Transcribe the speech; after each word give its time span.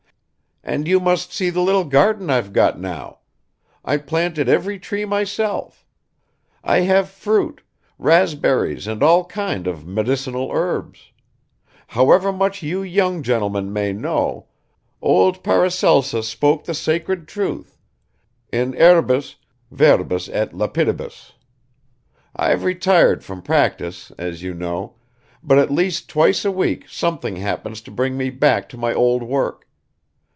"And 0.63 0.87
you 0.87 0.99
must 0.99 1.33
see 1.33 1.49
the 1.49 1.59
little 1.59 1.85
garden 1.85 2.29
I've 2.29 2.53
got 2.53 2.79
now. 2.79 3.17
I 3.83 3.97
planted 3.97 4.47
every 4.47 4.77
tree 4.77 5.05
myself. 5.05 5.87
I 6.63 6.81
have 6.81 7.09
fruit, 7.09 7.63
raspberries 7.97 8.85
and 8.85 9.01
all 9.01 9.25
kinds 9.25 9.67
of 9.67 9.87
medicinal 9.87 10.51
herbs. 10.53 11.11
However 11.87 12.31
much 12.31 12.61
you 12.61 12.83
young 12.83 13.23
gentlemen 13.23 13.73
may 13.73 13.91
know, 13.91 14.49
old 15.01 15.43
Paracelsus 15.43 16.29
spoke 16.29 16.65
the 16.65 16.75
sacred 16.75 17.27
truth; 17.27 17.75
in 18.53 18.73
herbis, 18.73 19.37
verbis 19.71 20.29
et 20.29 20.53
lapidibus... 20.53 21.31
I've 22.35 22.63
retired 22.63 23.23
from 23.23 23.41
practice, 23.41 24.11
as 24.19 24.43
you 24.43 24.53
know, 24.53 24.93
but 25.41 25.57
at 25.57 25.71
least 25.71 26.07
twice 26.07 26.45
a 26.45 26.51
week 26.51 26.85
something 26.87 27.37
happens 27.37 27.81
to 27.81 27.89
bring 27.89 28.15
me 28.15 28.29
back 28.29 28.69
to 28.69 28.77
my 28.77 28.93
old 28.93 29.23
work. 29.23 29.67